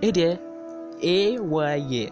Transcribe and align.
Hey 0.00 0.12
there, 0.12 0.38
AY 1.02 1.80
here. 1.80 2.10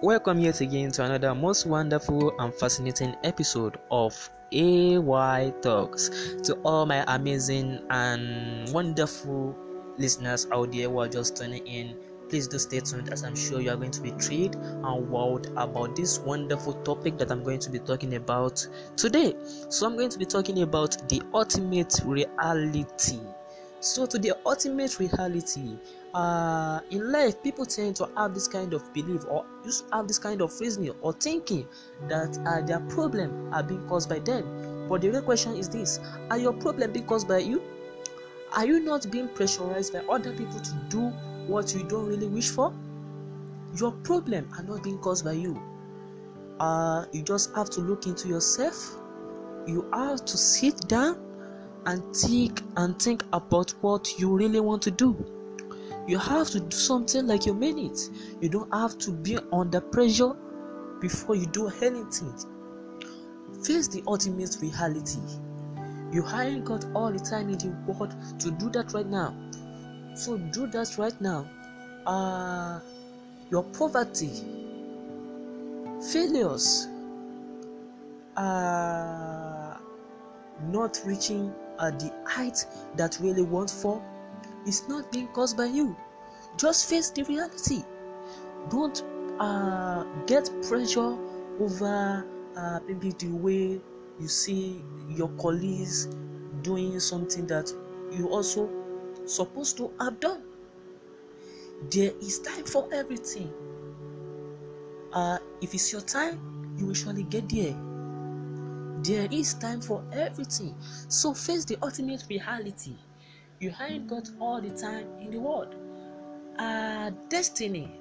Welcome 0.00 0.38
yet 0.38 0.62
again 0.62 0.90
to 0.92 1.04
another 1.04 1.34
most 1.34 1.66
wonderful 1.66 2.32
and 2.38 2.54
fascinating 2.54 3.14
episode 3.24 3.76
of 3.90 4.30
AY 4.52 5.52
Talks. 5.60 6.08
To 6.44 6.54
all 6.64 6.86
my 6.86 7.04
amazing 7.14 7.82
and 7.90 8.72
wonderful 8.72 9.54
listeners 9.98 10.46
out 10.50 10.72
there 10.72 10.88
who 10.88 10.98
are 11.00 11.08
just 11.08 11.36
tuning 11.36 11.66
in, 11.66 11.98
please 12.30 12.48
do 12.48 12.58
stay 12.58 12.80
tuned 12.80 13.12
as 13.12 13.22
I'm 13.22 13.36
sure 13.36 13.60
you 13.60 13.68
are 13.68 13.76
going 13.76 13.90
to 13.90 14.00
be 14.00 14.12
thrilled 14.12 14.54
and 14.54 15.06
wowed 15.08 15.52
about 15.58 15.94
this 15.94 16.18
wonderful 16.20 16.72
topic 16.84 17.18
that 17.18 17.30
I'm 17.30 17.44
going 17.44 17.58
to 17.58 17.68
be 17.68 17.80
talking 17.80 18.14
about 18.14 18.66
today. 18.96 19.34
So, 19.68 19.86
I'm 19.86 19.98
going 19.98 20.08
to 20.08 20.18
be 20.18 20.24
talking 20.24 20.62
about 20.62 21.06
the 21.10 21.20
ultimate 21.34 22.00
reality. 22.02 23.20
So, 23.80 24.06
to 24.06 24.18
the 24.18 24.32
ultimate 24.46 24.98
reality, 24.98 25.76
uh, 26.14 26.80
in 26.90 27.12
life, 27.12 27.42
people 27.42 27.66
tend 27.66 27.96
to 27.96 28.08
have 28.16 28.32
this 28.32 28.48
kind 28.48 28.72
of 28.72 28.92
belief 28.94 29.24
or 29.28 29.44
used 29.64 29.84
have 29.92 30.08
this 30.08 30.18
kind 30.18 30.40
of 30.40 30.58
reasoning 30.58 30.94
or 31.02 31.12
thinking 31.12 31.66
that 32.08 32.38
uh, 32.46 32.62
their 32.62 32.80
problem 32.80 33.52
are 33.52 33.62
being 33.62 33.86
caused 33.86 34.08
by 34.08 34.18
them. 34.20 34.88
But 34.88 35.02
the 35.02 35.10
real 35.10 35.22
question 35.22 35.56
is 35.56 35.68
this: 35.68 36.00
Are 36.30 36.38
your 36.38 36.54
problem 36.54 36.92
being 36.92 37.06
caused 37.06 37.28
by 37.28 37.38
you? 37.38 37.62
Are 38.52 38.64
you 38.64 38.80
not 38.80 39.10
being 39.10 39.28
pressurized 39.28 39.92
by 39.92 39.98
other 40.10 40.32
people 40.32 40.60
to 40.60 40.74
do 40.88 41.08
what 41.46 41.74
you 41.74 41.82
don't 41.82 42.06
really 42.06 42.28
wish 42.28 42.48
for? 42.48 42.72
Your 43.78 43.92
problem 43.92 44.48
are 44.56 44.62
not 44.62 44.82
being 44.82 44.98
caused 44.98 45.24
by 45.24 45.32
you. 45.32 45.60
Uh, 46.58 47.04
you 47.12 47.22
just 47.22 47.54
have 47.54 47.68
to 47.70 47.80
look 47.82 48.06
into 48.06 48.28
yourself. 48.28 48.96
You 49.66 49.86
have 49.92 50.24
to 50.24 50.38
sit 50.38 50.88
down 50.88 51.25
and 51.86 52.14
think 52.14 52.62
and 52.76 53.00
think 53.00 53.24
about 53.32 53.70
what 53.80 54.18
you 54.18 54.36
really 54.36 54.60
want 54.60 54.82
to 54.82 54.90
do. 54.90 55.16
You 56.06 56.18
have 56.18 56.48
to 56.50 56.60
do 56.60 56.76
something 56.76 57.26
like 57.26 57.46
you 57.46 57.54
mean 57.54 57.78
it. 57.78 57.98
You 58.40 58.48
don't 58.48 58.72
have 58.72 58.98
to 58.98 59.10
be 59.10 59.38
under 59.52 59.80
pressure 59.80 60.34
before 61.00 61.34
you 61.34 61.46
do 61.46 61.68
anything. 61.80 62.32
Face 63.64 63.88
the 63.88 64.02
ultimate 64.06 64.56
reality. 64.60 65.18
You 66.12 66.22
haven't 66.22 66.64
got 66.64 66.84
all 66.94 67.12
the 67.12 67.18
time 67.18 67.48
in 67.48 67.58
the 67.58 67.68
world 67.86 68.14
to 68.38 68.50
do 68.52 68.70
that 68.70 68.92
right 68.92 69.06
now. 69.06 69.34
So 70.14 70.38
do 70.38 70.66
that 70.68 70.96
right 70.98 71.20
now. 71.20 71.48
Uh, 72.06 72.80
your 73.50 73.64
poverty, 73.64 74.30
failures, 76.12 76.86
uh, 78.36 79.76
not 80.68 81.00
reaching 81.04 81.52
uh, 81.78 81.90
the 81.90 82.12
height 82.26 82.64
that 82.96 83.18
really 83.20 83.42
want 83.42 83.70
for 83.70 84.02
is 84.66 84.88
not 84.88 85.10
being 85.12 85.28
caused 85.28 85.56
by 85.56 85.66
you. 85.66 85.96
Just 86.56 86.88
face 86.88 87.10
the 87.10 87.22
reality. 87.24 87.82
Don't 88.70 89.02
uh, 89.38 90.04
get 90.26 90.50
pressure 90.68 91.16
over 91.60 92.26
uh, 92.56 92.80
maybe 92.86 93.10
the 93.12 93.28
way 93.28 93.80
you 94.18 94.28
see 94.28 94.82
your 95.08 95.28
colleagues 95.40 96.08
doing 96.62 96.98
something 96.98 97.46
that 97.46 97.72
you 98.10 98.28
also 98.28 98.70
supposed 99.26 99.76
to 99.76 99.92
have 100.00 100.18
done. 100.20 100.42
There 101.90 102.12
is 102.20 102.38
time 102.38 102.64
for 102.64 102.88
everything. 102.92 103.52
Uh, 105.12 105.38
if 105.60 105.74
it's 105.74 105.92
your 105.92 106.00
time, 106.00 106.74
you 106.78 106.86
will 106.86 106.94
surely 106.94 107.22
get 107.24 107.48
there. 107.48 107.76
There 109.06 109.28
is 109.30 109.54
time 109.54 109.80
for 109.80 110.02
everything. 110.12 110.74
So 111.08 111.32
face 111.32 111.64
the 111.64 111.78
ultimate 111.80 112.24
reality. 112.28 112.96
You 113.60 113.70
haven't 113.70 114.08
got 114.08 114.28
all 114.40 114.60
the 114.60 114.70
time 114.70 115.06
in 115.20 115.30
the 115.30 115.38
world. 115.38 115.76
Uh, 116.58 117.10
destiny 117.28 118.00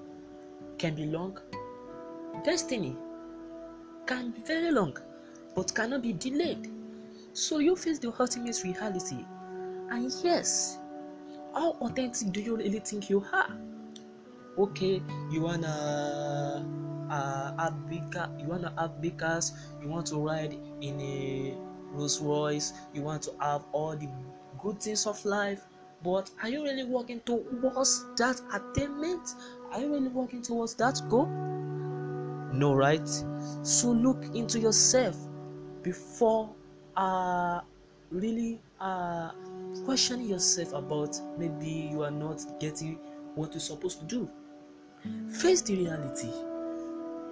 can 0.80 0.96
be 0.96 1.06
long. 1.06 1.38
Destiny 2.44 2.98
can 4.08 4.32
be 4.32 4.42
very 4.42 4.72
long, 4.72 4.98
but 5.56 5.76
cannot 5.76 6.02
be 6.02 6.14
delayed. 6.14 6.72
So 7.34 7.60
you 7.60 7.76
face 7.76 8.00
the 8.00 8.12
ultimate 8.20 8.60
reality. 8.64 9.26
And 9.92 10.12
yes, 10.24 10.80
how 11.54 11.72
authentic 11.82 12.32
do 12.32 12.42
you 12.42 12.58
really 12.58 12.80
think 12.80 13.12
you 13.12 13.24
are? 13.32 13.56
Okay, 14.58 15.04
you 15.30 15.42
wanna 15.42 16.45
uh, 17.10 17.56
have 17.58 17.76
car, 18.12 18.30
you 18.40 18.48
wanna 18.48 18.74
have 18.78 19.02
big 19.02 19.18
cars, 19.18 19.54
you 19.82 19.88
want 19.88 20.08
to 20.08 20.18
ride 20.18 20.58
in 20.82 21.00
a 21.00 21.58
Rolls 21.92 22.22
Royce, 22.22 22.74
you 22.94 23.02
want 23.02 23.24
to 23.24 23.32
have 23.40 23.66
all 23.72 23.96
the 23.96 24.10
good 24.60 24.82
things 24.82 25.06
of 25.08 25.24
life, 25.26 25.66
but 26.04 26.30
are 26.44 26.50
you 26.50 26.64
really 26.64 26.84
working 26.84 27.20
towards 27.22 28.06
that 28.18 28.42
attainment? 28.54 29.28
Are 29.72 29.80
you 29.80 29.92
really 29.92 30.10
working 30.10 30.42
towards 30.42 30.76
that 30.76 31.02
goal? 31.10 31.26
No, 32.54 32.74
right? 32.74 33.08
So 33.64 33.92
look 33.92 34.24
into 34.36 34.60
yourself 34.60 35.18
before 35.82 36.56
uh 36.96 37.62
really 38.10 38.62
uh 38.80 39.32
questioning 39.84 40.30
yourself 40.30 40.74
about 40.74 41.20
maybe 41.38 41.90
you 41.92 42.04
are 42.04 42.12
not 42.12 42.42
getting 42.60 42.96
what 43.36 43.52
you're 43.52 43.60
supposed 43.60 44.00
to 44.00 44.06
do. 44.06 44.30
Face 45.30 45.62
the 45.62 45.76
reality. 45.76 46.30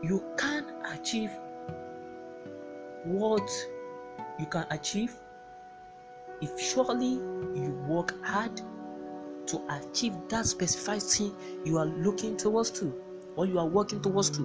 You 0.04 0.22
can 0.38 0.66
achieve 0.92 1.32
what 3.06 3.50
you 4.38 4.46
can 4.48 4.66
achieve 4.70 5.14
if 6.42 6.60
surely 6.60 7.14
you 7.56 7.72
work 7.88 8.14
hard 8.26 8.62
to 9.48 9.62
achieve 9.70 10.14
that 10.28 10.46
specified 10.46 11.02
thing 11.02 11.34
you 11.64 11.78
are 11.78 11.86
looking 11.86 12.36
towards 12.36 12.70
to 12.72 12.94
or 13.38 13.46
you 13.46 13.58
are 13.60 13.66
working 13.66 14.02
towards 14.02 14.30
to. 14.32 14.44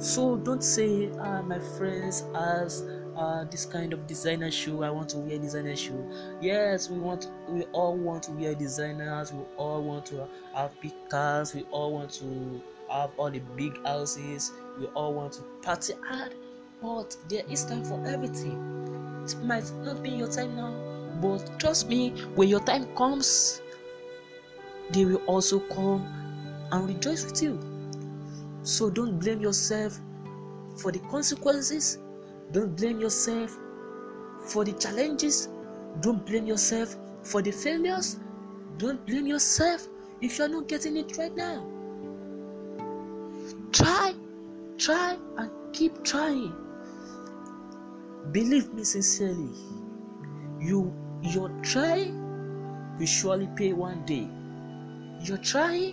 So 0.00 0.36
don't 0.36 0.64
say 0.64 1.10
ah 1.20 1.42
my 1.42 1.60
friends 1.78 2.24
as 2.34 2.82
uh, 3.16 3.44
this 3.44 3.64
kind 3.64 3.92
of 3.92 4.06
designer 4.08 4.50
shoe. 4.50 4.82
I 4.82 4.90
want 4.90 5.10
to 5.10 5.18
wear 5.18 5.38
designer 5.38 5.76
shoe. 5.76 6.10
Yes 6.40 6.90
we 6.90 6.98
want 6.98 7.28
we 7.48 7.62
all 7.72 7.96
want 7.96 8.24
to 8.24 8.32
wear 8.32 8.56
designers. 8.56 9.32
We 9.32 9.44
all 9.56 9.84
want 9.84 10.06
to 10.06 10.26
have 10.54 10.72
big 10.80 10.94
cars. 11.08 11.54
We 11.54 11.62
all 11.70 11.92
want 11.92 12.10
to 12.14 12.60
have 12.94 13.10
all 13.16 13.30
the 13.30 13.40
big 13.56 13.84
houses. 13.84 14.52
We 14.78 14.86
all 14.86 15.14
want 15.14 15.32
to 15.34 15.42
party 15.62 15.94
hard 16.06 16.34
but 16.80 17.16
there 17.28 17.42
is 17.50 17.64
time 17.64 17.84
for 17.84 18.04
everything. 18.06 19.24
It 19.24 19.36
might 19.42 19.70
not 19.82 20.02
be 20.02 20.10
your 20.10 20.28
time 20.28 20.56
now 20.56 20.72
but 21.20 21.58
trust 21.58 21.88
me 21.88 22.10
when 22.34 22.48
your 22.48 22.60
time 22.60 22.86
comes 22.96 23.60
they 24.90 25.04
will 25.04 25.22
also 25.26 25.60
come 25.60 26.06
and 26.70 26.88
rejoice 26.88 27.24
with 27.24 27.42
you. 27.42 27.58
So 28.62 28.90
don't 28.90 29.18
blame 29.18 29.40
yourself 29.40 29.98
for 30.76 30.92
the 30.92 31.00
consequences. 31.10 31.98
Don't 32.52 32.76
blame 32.76 33.00
yourself 33.00 33.56
for 34.46 34.64
the 34.64 34.72
challenges. 34.72 35.48
Don't 36.00 36.24
blame 36.26 36.46
yourself 36.46 36.96
for 37.22 37.42
the 37.42 37.50
failures. 37.50 38.18
Don't 38.78 39.04
blame 39.06 39.26
yourself 39.26 39.88
if 40.20 40.38
you're 40.38 40.48
not 40.48 40.68
getting 40.68 40.96
it 40.96 41.16
right 41.16 41.34
now 41.34 41.73
try 43.74 44.14
try 44.78 45.18
and 45.36 45.50
keep 45.72 46.02
trying. 46.04 46.54
Believe 48.30 48.72
me 48.72 48.84
sincerely 48.84 49.50
you 50.60 50.94
your 51.22 51.48
try 51.62 52.10
will 52.98 53.06
surely 53.06 53.48
pay 53.56 53.72
one 53.72 54.04
day. 54.06 54.28
Your 55.26 55.38
try 55.38 55.92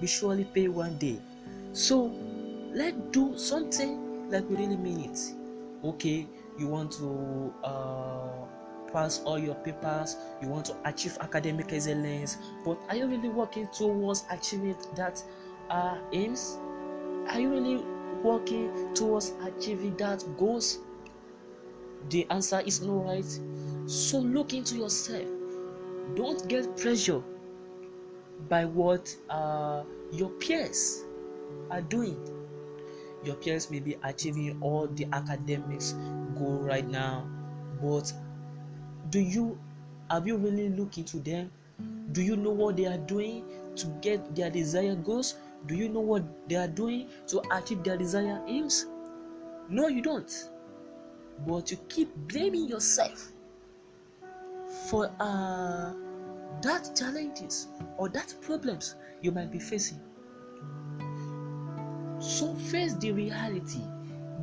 will 0.00 0.08
surely 0.08 0.44
pay 0.44 0.68
one 0.68 0.96
day. 0.96 1.20
So 1.72 2.10
let's 2.72 2.96
do 3.10 3.36
something 3.36 4.30
like 4.30 4.48
we 4.48 4.56
really 4.56 4.76
mean 4.76 5.00
it. 5.10 5.18
Okay 5.84 6.26
you 6.58 6.68
want 6.68 6.90
to 6.92 7.52
uh, 7.62 8.46
pass 8.90 9.20
all 9.24 9.38
your 9.38 9.54
papers 9.56 10.16
you 10.40 10.48
want 10.48 10.64
to 10.64 10.74
achieve 10.84 11.16
academic 11.20 11.70
excellence 11.72 12.38
but 12.64 12.78
are 12.88 12.96
you 12.96 13.06
really 13.06 13.28
working 13.28 13.68
towards 13.76 14.24
achieving 14.30 14.74
that 14.94 15.22
uh, 15.70 15.98
aims? 16.12 16.58
Are 17.28 17.40
you 17.40 17.50
really 17.50 17.84
working 18.22 18.94
towards 18.94 19.32
achieving 19.42 19.96
that 19.96 20.24
goals? 20.38 20.78
The 22.10 22.26
answer 22.30 22.60
is 22.60 22.82
no 22.82 23.02
right? 23.02 23.40
So 23.86 24.18
look 24.18 24.52
into 24.52 24.76
yourself. 24.76 25.26
Don't 26.14 26.46
get 26.48 26.76
pressure 26.76 27.22
by 28.48 28.64
what 28.64 29.14
uh, 29.28 29.82
your 30.12 30.30
peers 30.30 31.04
are 31.70 31.82
doing. 31.82 32.16
Your 33.24 33.34
peers 33.36 33.70
may 33.70 33.80
be 33.80 33.96
achieving 34.04 34.58
all 34.60 34.86
the 34.86 35.06
academics 35.12 35.94
goal 36.38 36.58
right 36.60 36.86
now 36.86 37.26
but 37.82 38.12
do 39.10 39.20
you 39.20 39.58
have 40.10 40.26
you 40.26 40.36
really 40.36 40.68
looked 40.70 40.98
into 40.98 41.18
them? 41.18 41.50
Do 42.12 42.22
you 42.22 42.36
know 42.36 42.50
what 42.50 42.76
they 42.76 42.86
are 42.86 42.98
doing 42.98 43.44
to 43.76 43.86
get 44.00 44.34
their 44.34 44.50
desired 44.50 45.04
goals 45.04 45.34
do 45.66 45.74
you 45.74 45.88
know 45.88 46.00
what 46.00 46.22
they 46.48 46.56
are 46.56 46.68
doing 46.68 47.08
to 47.26 47.42
achieve 47.56 47.82
their 47.82 47.96
desired 47.96 48.42
aims 48.48 48.86
no 49.68 49.88
you 49.88 50.02
don't 50.02 50.50
but 51.46 51.70
you 51.70 51.76
keep 51.88 52.14
blaming 52.28 52.68
yourself 52.68 53.32
for 54.88 55.10
uh 55.20 55.92
that 56.62 56.94
challenges 56.96 57.68
or 57.98 58.08
that 58.08 58.34
problems 58.40 58.96
you 59.22 59.30
might 59.32 59.50
be 59.50 59.58
facing. 59.58 60.00
So 62.18 62.54
face 62.54 62.94
the 62.94 63.12
reality. 63.12 63.82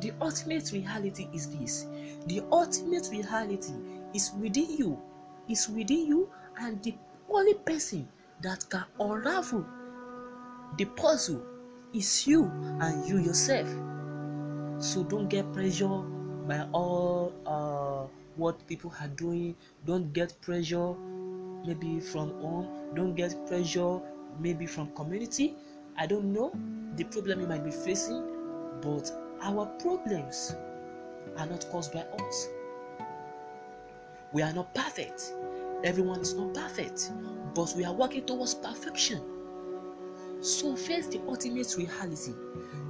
The 0.00 0.12
ultimate 0.20 0.72
reality 0.72 1.28
is 1.32 1.48
this. 1.56 1.86
The 2.26 2.42
ultimate 2.50 3.08
reality 3.10 3.72
is 4.12 4.32
within 4.40 4.76
you. 4.76 5.00
Is 5.48 5.68
within 5.68 6.06
you 6.06 6.30
and 6.58 6.82
the 6.82 6.94
only 7.28 7.54
person 7.54 8.08
that 8.40 8.64
can 8.70 8.84
unravel 8.98 9.66
the 10.76 10.84
puzzle 10.84 11.42
is 11.92 12.26
you 12.26 12.44
and 12.80 13.06
you 13.08 13.18
yourself. 13.18 13.68
So 14.78 15.04
don't 15.04 15.28
get 15.28 15.52
pressure 15.52 16.02
by 16.48 16.66
all 16.72 17.32
uh, 17.46 18.06
what 18.36 18.66
people 18.66 18.92
are 19.00 19.08
doing. 19.08 19.54
Don't 19.86 20.12
get 20.12 20.40
pressure 20.40 20.94
maybe 21.64 22.00
from 22.00 22.30
home. 22.40 22.68
Don't 22.94 23.14
get 23.14 23.46
pressure 23.46 24.00
maybe 24.40 24.66
from 24.66 24.90
community. 24.94 25.54
I 25.96 26.06
don't 26.06 26.32
know 26.32 26.52
the 26.96 27.04
problem 27.04 27.40
you 27.40 27.46
might 27.46 27.64
be 27.64 27.70
facing, 27.70 28.24
but 28.82 29.10
our 29.42 29.66
problems 29.78 30.56
are 31.36 31.46
not 31.46 31.66
caused 31.70 31.92
by 31.92 32.00
us. 32.00 32.48
We 34.32 34.42
are 34.42 34.52
not 34.52 34.74
perfect. 34.74 35.32
Everyone 35.84 36.20
is 36.20 36.34
not 36.34 36.54
perfect, 36.54 37.12
but 37.54 37.72
we 37.76 37.84
are 37.84 37.92
working 37.92 38.26
towards 38.26 38.54
perfection. 38.54 39.22
So 40.44 40.76
face 40.76 41.06
the 41.06 41.22
ultimate 41.26 41.74
reality. 41.74 42.34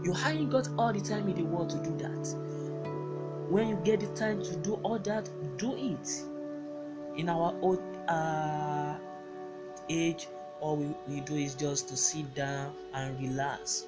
You 0.02 0.12
haven't 0.12 0.50
got 0.50 0.68
all 0.76 0.92
the 0.92 1.00
time 1.00 1.28
in 1.28 1.36
the 1.36 1.44
world 1.44 1.70
to 1.70 1.76
do 1.78 1.96
that. 1.98 2.26
When 3.48 3.68
you 3.68 3.76
get 3.84 4.00
the 4.00 4.08
time 4.08 4.42
to 4.42 4.56
do 4.56 4.74
all 4.82 4.98
that, 4.98 5.30
do 5.56 5.76
it. 5.76 6.22
In 7.16 7.28
our 7.28 7.54
old 7.62 7.80
uh, 8.08 8.96
age, 9.88 10.26
all 10.60 10.78
we, 10.78 10.96
we 11.06 11.20
do 11.20 11.36
is 11.36 11.54
just 11.54 11.88
to 11.90 11.96
sit 11.96 12.34
down 12.34 12.74
and 12.92 13.20
relax. 13.20 13.86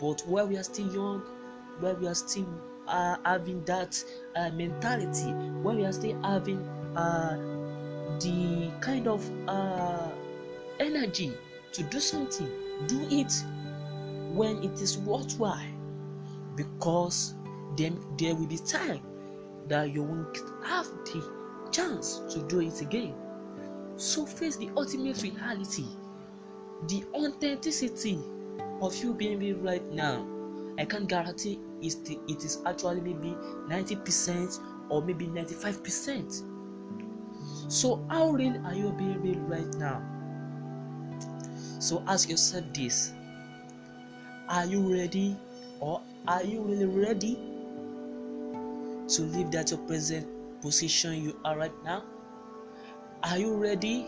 But 0.00 0.22
while 0.26 0.48
we 0.48 0.56
are 0.56 0.64
still 0.64 0.92
young, 0.92 1.20
while 1.78 1.94
we 1.94 2.08
are 2.08 2.16
still 2.16 2.48
uh, 2.88 3.18
having 3.24 3.64
that 3.66 4.02
uh, 4.34 4.50
mentality, 4.50 5.30
where 5.62 5.76
we 5.76 5.84
are 5.84 5.92
still 5.92 6.20
having 6.22 6.66
uh, 6.96 7.36
the 8.18 8.72
kind 8.80 9.06
of 9.06 9.24
uh, 9.46 10.08
energy 10.80 11.32
to 11.70 11.84
do 11.84 12.00
something, 12.00 12.63
do 12.86 13.06
it 13.10 13.32
when 14.32 14.62
it 14.62 14.80
is 14.80 14.98
worthwhile 14.98 15.66
because 16.56 17.34
then 17.76 17.98
there 18.18 18.34
will 18.34 18.46
be 18.46 18.58
time 18.58 19.00
that 19.68 19.92
you 19.92 20.02
won't 20.02 20.36
have 20.64 20.86
the 21.04 21.68
chance 21.70 22.20
to 22.30 22.40
do 22.48 22.60
it 22.60 22.80
again. 22.80 23.14
So 23.96 24.26
face 24.26 24.56
the 24.56 24.70
ultimate 24.76 25.22
reality, 25.22 25.86
the 26.88 27.04
authenticity 27.14 28.18
of 28.80 28.94
you 28.96 29.14
being 29.14 29.38
me 29.38 29.52
right 29.52 29.84
now. 29.92 30.26
I 30.78 30.84
can't 30.84 31.08
guarantee 31.08 31.60
it 31.80 32.44
is 32.44 32.58
actually 32.66 33.00
maybe 33.00 33.36
90% 33.68 34.60
or 34.88 35.02
maybe 35.02 35.26
95%. 35.26 36.50
So, 37.68 38.04
how 38.10 38.30
real 38.30 38.60
are 38.66 38.74
you 38.74 38.92
being 38.92 39.22
real 39.22 39.40
right 39.40 39.74
now? 39.76 40.02
So, 41.78 42.02
ask 42.06 42.28
yourself 42.28 42.64
this 42.72 43.12
Are 44.48 44.66
you 44.66 44.80
ready 44.80 45.36
or 45.80 46.00
are 46.26 46.42
you 46.42 46.62
really 46.62 46.86
ready 46.86 47.38
to 49.08 49.22
leave 49.22 49.50
that 49.50 49.70
your 49.70 49.80
present 49.80 50.26
position 50.62 51.22
you 51.22 51.36
are 51.44 51.56
right 51.58 51.84
now? 51.84 52.04
Are 53.22 53.38
you 53.38 53.54
ready 53.54 54.06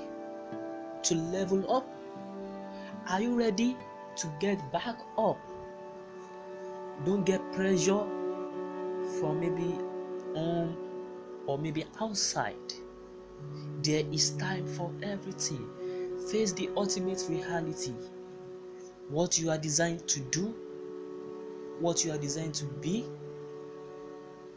to 1.02 1.14
level 1.14 1.70
up? 1.72 1.86
Are 3.08 3.20
you 3.20 3.34
ready 3.34 3.76
to 4.16 4.32
get 4.40 4.60
back 4.72 4.96
up? 5.18 5.38
Don't 7.04 7.24
get 7.24 7.40
pressure 7.52 8.04
from 9.20 9.40
maybe 9.40 9.78
home 10.34 10.76
or 11.46 11.58
maybe 11.58 11.84
outside. 12.00 12.72
There 13.82 14.04
is 14.10 14.30
time 14.30 14.66
for 14.66 14.90
everything. 15.02 15.68
Face 16.30 16.52
the 16.52 16.68
ultimate 16.76 17.24
reality. 17.28 17.92
What 19.08 19.38
you 19.38 19.50
are 19.50 19.58
designed 19.58 20.08
to 20.08 20.20
do, 20.20 20.54
what 21.78 22.04
you 22.04 22.10
are 22.10 22.18
designed 22.18 22.54
to 22.54 22.64
be, 22.64 23.04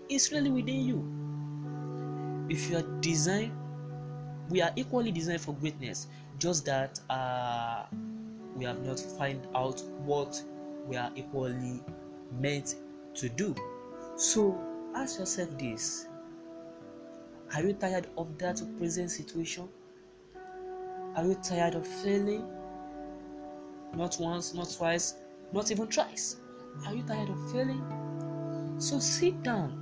is 0.10 0.32
really 0.32 0.50
within 0.50 0.86
you. 0.86 2.48
If 2.50 2.70
you 2.70 2.78
are 2.78 3.00
designed, 3.02 3.52
we 4.50 4.62
are 4.62 4.72
equally 4.76 5.12
designed 5.12 5.42
for 5.42 5.54
greatness, 5.54 6.08
just 6.40 6.66
that 6.66 7.00
uh, 7.10 7.84
we 8.56 8.66
have 8.66 8.84
not 8.84 9.00
find 9.00 9.48
out 9.56 9.80
what 10.04 10.42
we 10.88 10.98
are 10.98 11.12
equally 11.16 11.84
meant 12.40 12.76
to 13.14 13.30
do. 13.30 13.54
So 14.16 14.60
ask 14.96 15.20
yourself 15.20 15.56
this 15.60 16.08
Are 17.54 17.62
you 17.62 17.74
tired 17.74 18.08
of 18.18 18.38
that 18.40 18.60
present 18.80 19.12
situation? 19.12 19.70
Are 21.20 21.26
you 21.26 21.36
tired 21.44 21.76
of 21.76 21.86
failing? 21.86 22.48
Not 23.94 24.16
once, 24.22 24.54
not 24.54 24.74
twice, 24.74 25.16
not 25.52 25.70
even 25.70 25.88
twice. 25.88 26.38
Are 26.88 26.94
you 26.94 27.04
tired 27.04 27.28
of 27.28 27.52
failing? 27.52 27.84
So 28.78 29.00
sit 29.00 29.44
down 29.44 29.74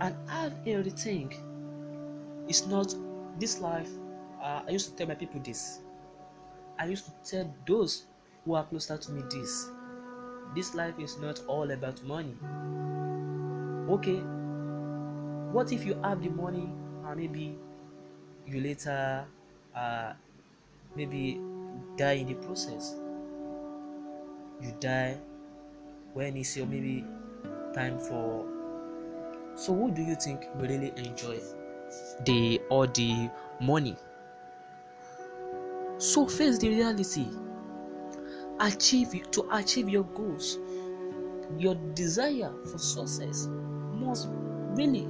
and 0.00 0.16
have 0.28 0.52
a 0.66 0.82
rethink. 0.82 1.36
It's 2.48 2.66
not 2.66 2.92
this 3.38 3.60
life. 3.60 3.88
Uh, 4.42 4.62
I 4.66 4.70
used 4.70 4.90
to 4.90 4.96
tell 4.96 5.06
my 5.06 5.14
people 5.14 5.40
this. 5.44 5.78
I 6.76 6.86
used 6.86 7.04
to 7.04 7.12
tell 7.24 7.54
those 7.68 8.06
who 8.44 8.54
are 8.54 8.64
closer 8.64 8.96
to 8.96 9.12
me 9.12 9.22
this. 9.30 9.70
This 10.56 10.74
life 10.74 10.98
is 10.98 11.18
not 11.18 11.40
all 11.46 11.70
about 11.70 12.02
money. 12.02 12.34
Okay, 13.88 14.18
what 15.52 15.70
if 15.70 15.84
you 15.84 15.94
have 16.02 16.20
the 16.20 16.30
money 16.30 16.68
and 17.06 17.16
maybe 17.16 17.56
you 18.44 18.60
later 18.60 19.24
uh, 19.76 20.14
maybe 20.96 21.40
die 21.96 22.12
in 22.12 22.26
the 22.26 22.34
process? 22.34 22.96
You 24.60 24.72
die 24.80 25.18
when 26.12 26.36
is 26.36 26.56
your 26.56 26.66
maybe 26.66 27.04
time 27.74 27.98
for. 27.98 28.46
So 29.56 29.74
who 29.74 29.90
do 29.90 30.02
you 30.02 30.14
think 30.16 30.46
really 30.56 30.92
enjoy 30.96 31.38
the 32.24 32.60
or 32.70 32.86
the 32.86 33.30
money? 33.60 33.96
So 35.98 36.26
face 36.26 36.58
the 36.58 36.68
reality. 36.68 37.26
Achieve 38.60 39.30
to 39.32 39.48
achieve 39.50 39.88
your 39.88 40.04
goals 40.04 40.58
your 41.58 41.74
desire 41.94 42.52
for 42.64 42.78
success 42.78 43.48
must 43.92 44.28
really 44.76 45.08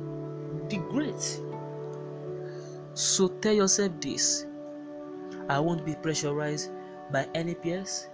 be 0.68 0.76
great 0.76 1.40
so 2.94 3.28
tell 3.40 3.52
yourself 3.52 3.92
this 4.00 4.46
i 5.48 5.58
won't 5.58 5.84
be 5.84 5.94
pressurized 5.94 6.70
by 7.10 7.28
any 7.34 7.54
peers. 7.54 8.08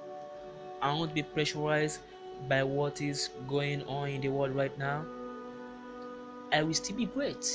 I 0.83 0.93
won't 0.93 1.15
be 1.15 1.23
pressurized 1.23 2.01
by 2.49 2.63
what 2.63 3.01
is 3.01 3.31
going 3.49 3.83
on 3.85 4.09
in 4.09 4.21
the 4.21 4.29
world 4.29 4.55
right 4.55 4.77
now. 4.79 5.05
I 6.53 6.63
will 6.63 6.75
still 6.75 6.97
be 6.97 7.07
great. 7.07 7.47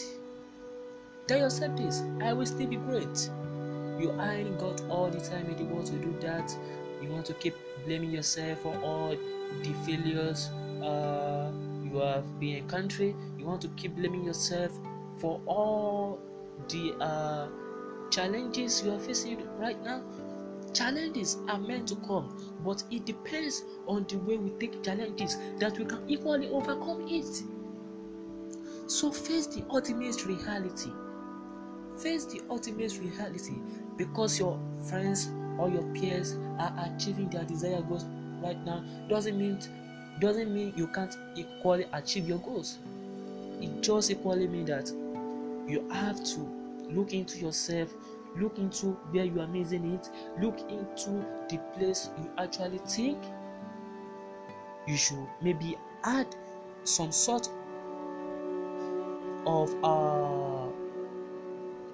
Tell 1.28 1.40
yourself 1.40 1.76
this 1.76 2.04
i 2.22 2.34
will 2.34 2.46
still 2.46 2.68
be 2.68 2.78
great. 2.78 3.30
You 4.00 4.12
ain't 4.22 4.60
got 4.60 4.82
all 4.90 5.10
the 5.10 5.20
time 5.20 5.48
in 5.50 5.58
the 5.58 5.66
world 5.66 5.88
to 5.88 5.94
do 5.94 6.16
that. 6.22 6.56
You 7.02 7.10
want 7.10 7.26
to 7.28 7.34
keep 7.34 7.56
blaming 7.86 8.12
yourself 8.12 8.60
for 8.60 8.76
all 8.84 9.16
the 9.64 9.74
failures 9.86 10.50
uh, 10.82 11.52
you 11.84 11.98
have 12.00 12.40
been 12.40 12.64
a 12.64 12.68
country. 12.68 13.16
You 13.38 13.46
want 13.46 13.62
to 13.62 13.68
keep 13.70 13.96
blaming 13.96 14.24
yourself 14.24 14.72
for 15.18 15.40
all 15.46 16.20
the 16.68 16.94
uh, 17.00 17.48
challenges 18.16 18.82
you 18.82 18.92
are 18.92 19.00
facing 19.00 19.46
right 19.60 19.84
now. 19.84 20.02
Challenges 20.74 21.38
are 21.50 21.60
meant 21.60 21.90
to 21.90 21.96
come 22.08 22.56
but 22.64 22.82
it 22.90 23.06
depends 23.06 23.64
on 23.88 24.06
the 24.08 24.16
way 24.20 24.38
we 24.38 24.52
take 24.52 24.82
challenges 24.84 25.38
that 25.60 25.78
we 25.78 25.84
can 25.84 26.02
equally 26.10 26.50
overcome 26.50 27.06
it. 27.10 27.44
So 28.88 29.12
face 29.12 29.48
the 29.48 29.66
ultimate 29.70 30.26
reality. 30.26 30.92
Face 31.98 32.26
the 32.26 32.42
ultimate 32.50 32.98
reality 33.00 33.56
because 33.98 34.40
your 34.40 34.58
friends 34.90 35.30
or 35.58 35.70
your 35.70 35.84
peers 35.94 36.36
are 36.60 36.74
achieving 36.86 37.30
their 37.30 37.44
desired 37.44 37.88
goals 37.90 38.06
right 38.42 38.64
now 38.66 38.84
doesn't 39.10 39.38
mean 39.38 39.60
doesn't 40.20 40.54
mean 40.54 40.74
you 40.78 40.88
can't 40.88 41.16
equally 41.36 41.86
achieve 41.92 42.28
your 42.30 42.40
goals. 42.40 42.80
It 43.60 43.82
just 43.82 44.10
equally 44.10 44.48
means 44.48 44.70
that 44.70 44.90
you 45.70 45.88
have 45.90 46.24
to 46.24 46.65
look 46.90 47.14
into 47.14 47.38
yourself 47.40 47.94
look 48.38 48.58
into 48.58 48.92
where 49.12 49.26
you 49.26 49.40
are 49.40 49.48
missing 49.48 49.94
it 49.94 50.10
look 50.42 50.60
into 50.70 51.12
the 51.50 51.58
place 51.76 52.10
you 52.18 52.32
actually 52.38 52.80
think 52.80 53.18
you 54.88 54.98
should 54.98 55.28
maybe 55.42 55.78
add 56.04 56.36
some 56.84 57.12
sort 57.12 57.50
of 59.46 59.70
uh, 59.84 60.72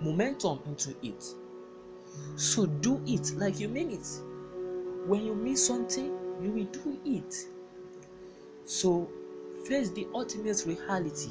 momentum 0.01 0.59
into 0.65 0.93
it 1.01 1.23
So 2.35 2.65
do 2.65 3.01
it 3.07 3.31
like 3.37 3.59
you 3.61 3.69
mean 3.69 3.89
it. 3.91 4.05
When 5.07 5.25
you 5.25 5.35
mean 5.35 5.57
something, 5.57 6.07
you 6.41 6.51
will 6.51 6.65
do 6.65 6.99
it. 7.05 7.33
So 8.65 9.07
face 9.67 9.91
the 9.91 10.07
ultimate 10.15 10.65
reality. 10.65 11.29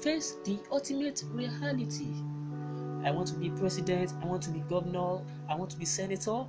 Face 0.00 0.34
the 0.44 0.60
ultimate 0.70 1.24
reality. 1.32 2.06
I 3.06 3.12
want 3.12 3.28
to 3.28 3.34
be 3.34 3.50
president, 3.50 4.12
I 4.20 4.26
want 4.26 4.42
to 4.42 4.50
be 4.50 4.58
governor, 4.68 5.20
I 5.48 5.54
want 5.54 5.70
to 5.70 5.76
be 5.76 5.84
senator, 5.84 6.44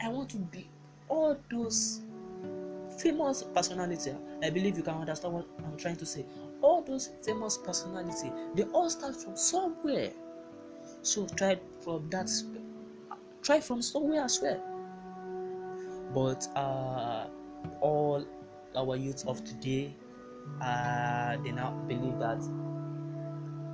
I 0.00 0.08
want 0.08 0.30
to 0.30 0.36
be 0.36 0.68
all 1.08 1.36
those 1.50 2.02
famous 2.96 3.42
personality. 3.42 4.12
I 4.40 4.50
believe 4.50 4.76
you 4.76 4.84
can 4.84 4.94
understand 4.94 5.34
what 5.34 5.48
I'm 5.58 5.76
trying 5.76 5.96
to 5.96 6.06
say. 6.06 6.24
All 6.62 6.82
those 6.82 7.10
famous 7.22 7.58
personality, 7.58 8.30
they 8.54 8.62
all 8.64 8.88
start 8.88 9.16
from 9.16 9.36
somewhere. 9.36 10.12
So 11.02 11.26
try 11.26 11.58
from 11.82 12.08
that. 12.10 12.30
Try 13.42 13.60
from 13.60 13.82
somewhere 13.82 14.22
as 14.22 14.40
well. 14.40 14.62
But 16.14 16.46
uh, 16.56 17.26
all 17.80 18.24
our 18.76 18.96
youth 18.96 19.26
of 19.26 19.42
today, 19.44 19.96
uh, 20.60 21.36
they 21.42 21.50
now 21.50 21.72
believe 21.88 22.18
that 22.20 22.40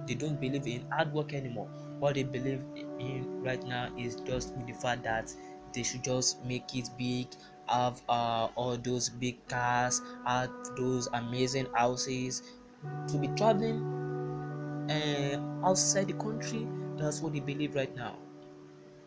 they 0.06 0.14
don't 0.14 0.40
believe 0.40 0.66
in 0.66 0.88
hard 0.90 1.12
work 1.12 1.34
anymore. 1.34 1.68
What 1.98 2.14
they 2.14 2.22
believe 2.24 2.64
in 2.98 3.42
right 3.42 3.62
now 3.64 3.90
is 3.96 4.16
just 4.16 4.54
the 4.66 4.72
fact 4.72 5.02
that 5.04 5.34
they 5.72 5.82
should 5.82 6.04
just 6.04 6.44
make 6.44 6.74
it 6.74 6.88
big 6.98 7.28
have 7.68 8.00
uh, 8.08 8.48
all 8.54 8.76
those 8.76 9.08
big 9.08 9.46
cars, 9.48 10.00
have 10.24 10.50
those 10.76 11.08
amazing 11.12 11.66
houses, 11.74 12.42
to 13.08 13.18
be 13.18 13.28
traveling 13.28 13.90
uh, 14.90 15.38
outside 15.64 16.08
the 16.08 16.14
country. 16.14 16.66
That's 16.96 17.20
what 17.20 17.32
they 17.32 17.40
believe 17.40 17.74
right 17.74 17.94
now. 17.94 18.18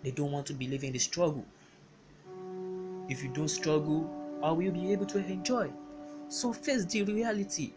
They 0.03 0.11
don't 0.11 0.31
want 0.31 0.47
to 0.47 0.53
believe 0.53 0.83
in 0.83 0.93
the 0.93 0.99
struggle. 0.99 1.45
If 3.09 3.21
you 3.23 3.29
don't 3.33 3.49
struggle, 3.49 4.09
how 4.41 4.53
will 4.53 4.63
you 4.63 4.71
be 4.71 4.93
able 4.93 5.05
to 5.07 5.17
enjoy? 5.17 5.73
So 6.29 6.53
face 6.53 6.85
the 6.85 7.03
reality. 7.03 7.73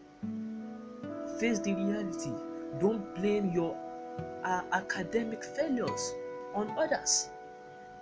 Face 1.37 1.59
the 1.59 1.73
reality. 1.73 2.31
Don't 2.79 3.13
blame 3.15 3.51
your 3.51 3.75
uh, 4.43 4.61
academic 4.71 5.43
failures 5.43 6.13
on 6.53 6.73
others, 6.77 7.29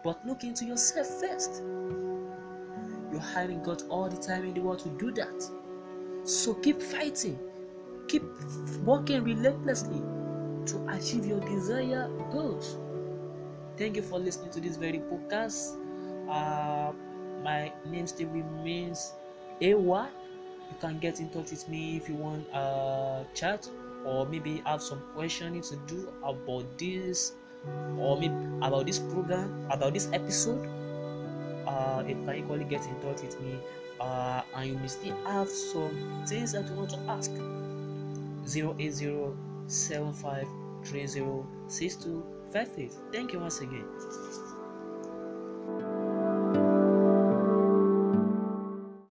but 0.04 0.18
look 0.26 0.44
into 0.44 0.66
yourself 0.66 1.08
first. 1.08 1.62
You 3.12 3.20
haven't 3.34 3.64
got 3.64 3.84
all 3.90 4.10
the 4.10 4.18
time 4.18 4.46
in 4.46 4.54
the 4.54 4.62
world 4.62 4.80
to 4.80 4.90
do 4.90 5.12
that. 5.14 5.50
So 6.24 6.54
keep 6.56 6.82
fighting, 6.82 7.40
keep 8.08 8.24
working 8.84 9.24
relentlessly 9.24 10.02
to 10.68 10.88
achieve 10.90 11.26
your 11.26 11.40
desired 11.42 12.12
goals. 12.32 12.78
Thank 13.78 13.96
you 13.96 14.02
for 14.02 14.20
listening 14.20 14.52
to 14.52 14.62
this 14.62 14.78
very 14.78 15.00
podcast. 15.00 15.78
Uh, 16.30 16.94
my 17.44 17.72
name 17.90 18.08
still 18.08 18.30
remains 18.30 19.14
Awa. 19.62 20.10
You 20.70 20.76
can 20.80 21.00
get 21.00 21.20
in 21.20 21.30
touch 21.30 21.52
with 21.52 21.68
me 21.68 21.98
if 21.98 22.08
you 22.08 22.16
want 22.16 22.46
a 22.54 22.58
uh, 22.58 23.24
chat 23.34 23.68
or 24.06 24.26
maybe 24.26 24.62
have 24.66 24.82
some 24.82 25.02
questioning 25.14 25.62
to 25.62 25.76
do 25.88 26.12
about 26.24 26.66
this 26.78 27.34
or 27.98 28.20
maybe 28.20 28.34
about 28.62 28.86
this 28.86 29.00
program, 29.00 29.68
about 29.70 29.94
this 29.94 30.10
episode 30.14 30.68
uh, 31.68 32.04
you 32.08 32.16
can 32.16 32.36
equally 32.36 32.66
get 32.66 32.86
in 32.86 32.96
touch 33.02 33.22
with 33.22 33.40
me. 33.42 33.58
Uh, 34.00 34.42
and 34.56 34.70
you 34.70 34.78
may 34.80 34.88
still 34.88 35.16
have 35.26 35.48
some 35.48 36.24
things 36.28 36.54
that 36.54 36.68
you 36.68 36.74
want 36.74 36.90
to 36.90 37.00
ask. 37.08 37.32
080 38.46 39.34
thank 43.14 43.32
you 43.32 43.40
once 43.40 43.62
again 43.62 43.86